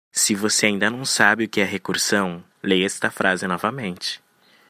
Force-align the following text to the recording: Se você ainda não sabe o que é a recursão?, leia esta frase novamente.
Se 0.11 0.33
você 0.33 0.65
ainda 0.65 0.89
não 0.89 1.05
sabe 1.05 1.43
o 1.43 1.47
que 1.47 1.61
é 1.61 1.63
a 1.63 1.67
recursão?, 1.67 2.43
leia 2.63 2.87
esta 2.87 3.11
frase 3.11 3.45
novamente. 3.45 4.19